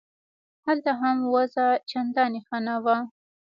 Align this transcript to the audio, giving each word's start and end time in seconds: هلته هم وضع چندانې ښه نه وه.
هلته 0.65 0.91
هم 1.01 1.17
وضع 1.33 1.67
چندانې 1.89 2.39
ښه 2.47 2.57
نه 2.67 2.75
وه. 2.83 2.97